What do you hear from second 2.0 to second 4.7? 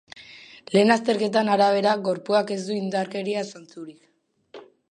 gorpuak ez du indarkeria zantzurik.